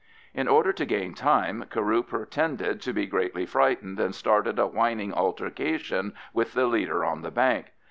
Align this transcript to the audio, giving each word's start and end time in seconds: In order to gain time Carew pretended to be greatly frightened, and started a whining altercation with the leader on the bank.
In 0.33 0.47
order 0.47 0.73
to 0.73 0.85
gain 0.87 1.13
time 1.13 1.65
Carew 1.69 2.01
pretended 2.01 2.81
to 2.81 2.91
be 2.91 3.05
greatly 3.05 3.45
frightened, 3.45 3.99
and 3.99 4.15
started 4.15 4.57
a 4.57 4.65
whining 4.65 5.13
altercation 5.13 6.15
with 6.33 6.53
the 6.53 6.65
leader 6.65 7.05
on 7.05 7.21
the 7.21 7.29
bank. 7.29 7.67